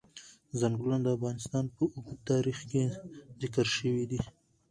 ځنګلونه 0.59 0.97
د 1.01 1.07
افغانستان 1.17 1.65
په 1.75 1.83
اوږده 1.93 2.15
تاریخ 2.29 2.57
کې 2.69 2.81
ذکر 3.41 3.65
شوی 3.77 4.03
دی. 4.11 4.19